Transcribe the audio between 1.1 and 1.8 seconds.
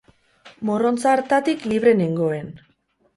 hartatik